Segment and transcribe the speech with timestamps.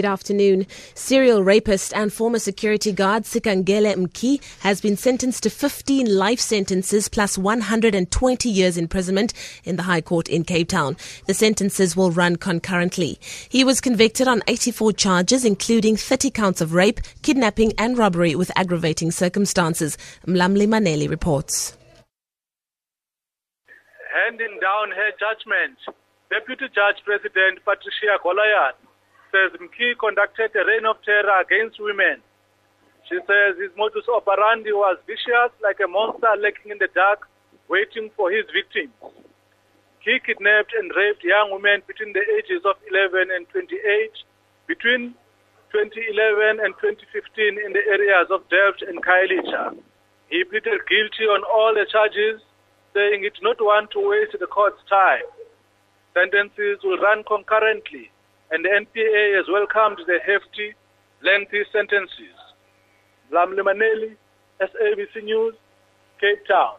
[0.00, 0.66] Good afternoon.
[0.94, 7.06] Serial rapist and former security guard Sikhangele Mki has been sentenced to 15 life sentences
[7.10, 10.96] plus 120 years imprisonment in the High Court in Cape Town.
[11.26, 13.18] The sentences will run concurrently.
[13.50, 18.50] He was convicted on 84 charges, including 30 counts of rape, kidnapping, and robbery with
[18.56, 19.98] aggravating circumstances.
[20.26, 21.76] Mlamli Maneli reports.
[24.14, 25.76] Handing down her judgment,
[26.30, 28.76] Deputy Judge President Patricia Goliath
[29.30, 32.22] says Mki conducted a reign of terror against women.
[33.08, 37.26] She says his modus operandi was vicious, like a monster lurking in the dark,
[37.68, 38.94] waiting for his victims.
[40.00, 43.78] He kidnapped and raped young women between the ages of 11 and 28,
[44.66, 45.14] between
[45.74, 49.78] 2011 and 2015 in the areas of Delft and Khayelitsha.
[50.30, 52.40] He pleaded guilty on all the charges,
[52.94, 55.26] saying he did not want to waste the court's time.
[56.14, 58.10] Sentences will run concurrently
[58.50, 60.74] and the NPA has welcomed the hefty,
[61.22, 62.36] lengthy sentences.
[63.32, 64.16] Mlamli Maneli,
[64.60, 65.54] SABC News,
[66.20, 66.76] Cape Town.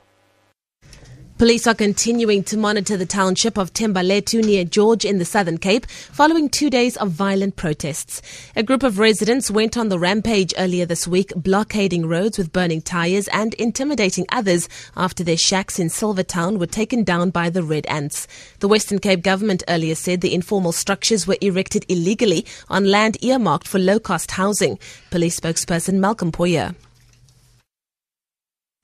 [1.41, 5.87] Police are continuing to monitor the township of Thembalethu near George in the Southern Cape
[5.87, 8.21] following two days of violent protests.
[8.55, 12.79] A group of residents went on the rampage earlier this week, blockading roads with burning
[12.79, 17.87] tires and intimidating others after their shacks in Silvertown were taken down by the Red
[17.87, 18.27] Ants.
[18.59, 23.67] The Western Cape government earlier said the informal structures were erected illegally on land earmarked
[23.67, 24.77] for low-cost housing.
[25.09, 26.75] Police spokesperson Malcolm Pojie.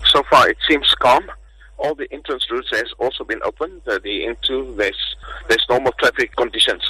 [0.08, 1.21] So far, it seems calm
[1.78, 3.81] all the entrance routes has also been opened.
[3.88, 5.16] Uh, the into there's
[5.50, 6.83] there's normal traffic conditions,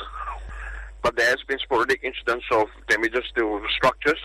[1.02, 4.20] but there has been sporadic incidents of damages to structures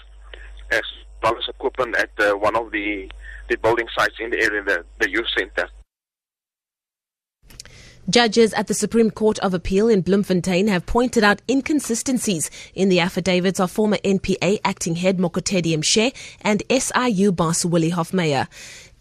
[0.70, 0.82] as
[1.22, 3.10] well as equipment at uh, one of the
[3.48, 5.68] the building sites in the area, the, the youth center.
[8.10, 12.98] Judges at the Supreme Court of Appeal in Bloemfontein have pointed out inconsistencies in the
[12.98, 18.48] affidavits of former NPA acting head Mokotedi Mpshe and SIU boss Willie Hofmeyr.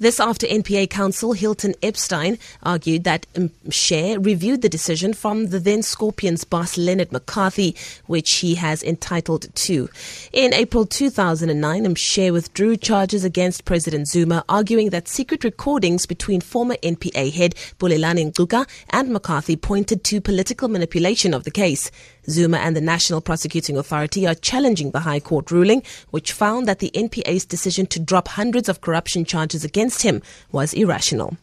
[0.01, 5.83] This after NPA counsel Hilton Epstein argued that Mpshe reviewed the decision from the then
[5.83, 7.75] Scorpions boss Leonard McCarthy,
[8.07, 9.89] which he has entitled to.
[10.33, 16.77] In April 2009, Mpshe withdrew charges against President Zuma, arguing that secret recordings between former
[16.81, 21.91] NPA head Bulelani Ngcuka and McCarthy pointed to political manipulation of the case.
[22.29, 26.79] Zuma and the National Prosecuting Authority are challenging the High Court ruling, which found that
[26.79, 30.21] the NPA's decision to drop hundreds of corruption charges against him
[30.51, 31.37] was irrational.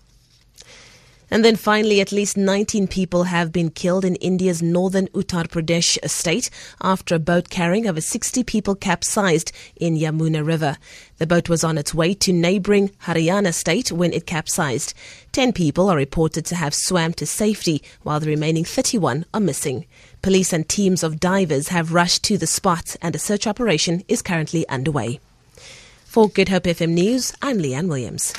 [1.31, 5.99] And then finally, at least 19 people have been killed in India's northern Uttar Pradesh
[6.09, 6.49] state
[6.81, 10.78] after a boat carrying over 60 people capsized in Yamuna River.
[11.19, 14.94] The boat was on its way to neighboring Haryana state when it capsized.
[15.33, 19.84] 10 people are reported to have swam to safety, while the remaining 31 are missing.
[20.22, 24.22] Police and teams of divers have rushed to the spot, and a search operation is
[24.22, 25.21] currently underway.
[26.06, 28.33] For Good Hope FM News, I'm Leanne Williams.